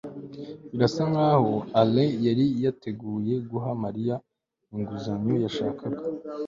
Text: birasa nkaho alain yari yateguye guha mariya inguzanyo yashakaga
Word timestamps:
birasa 0.71 1.03
nkaho 1.11 1.53
alain 1.79 2.15
yari 2.27 2.45
yateguye 2.63 3.33
guha 3.51 3.71
mariya 3.83 4.15
inguzanyo 4.75 5.35
yashakaga 5.43 6.01